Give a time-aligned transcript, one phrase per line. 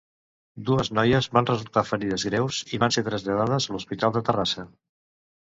[0.69, 4.67] Dues noies van resultar ferides greus i van ser traslladades a l'Hospital de Terrassa.